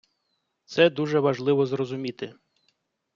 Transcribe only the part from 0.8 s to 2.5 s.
дуже важливо зрозуміти.